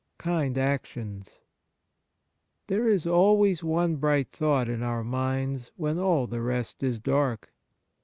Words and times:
IV 0.15 0.17
KIND 0.17 0.57
ACTIONS 0.57 1.37
There 2.65 2.89
is 2.89 3.05
always 3.05 3.63
one 3.63 3.97
bright 3.97 4.31
thought 4.31 4.67
in 4.67 4.81
our 4.81 5.03
minds 5.03 5.71
when 5.75 5.99
all 5.99 6.25
the 6.25 6.41
rest 6.41 6.81
is 6.81 6.97
dark. 6.97 7.53